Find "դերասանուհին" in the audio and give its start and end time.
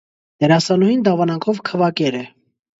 0.43-1.05